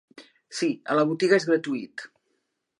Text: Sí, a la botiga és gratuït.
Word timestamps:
Sí, 0.59 0.69
a 0.93 0.97
la 1.01 1.05
botiga 1.11 1.39
és 1.41 1.47
gratuït. 1.53 2.09